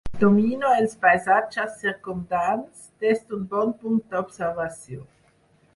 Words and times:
Domino 0.21 0.69
els 0.77 0.95
paisatges 1.03 1.77
circumdants 1.83 2.89
des 3.05 3.23
d'un 3.29 3.45
bon 3.55 3.79
punt 3.85 4.05
d'observació. 4.15 5.07